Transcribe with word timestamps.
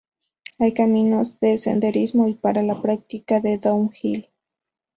Hay 0.57 0.73
caminos 0.73 1.39
de 1.41 1.59
senderismo 1.59 2.27
y 2.27 2.33
para 2.33 2.63
la 2.63 2.81
práctica 2.81 3.39
de 3.39 3.59
Down 3.59 3.91
Hill. 4.01 4.29